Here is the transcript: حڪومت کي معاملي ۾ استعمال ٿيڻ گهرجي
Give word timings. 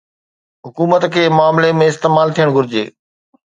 حڪومت 0.67 1.03
کي 1.17 1.23
معاملي 1.41 1.71
۾ 1.85 1.93
استعمال 1.95 2.35
ٿيڻ 2.41 2.57
گهرجي 2.59 2.87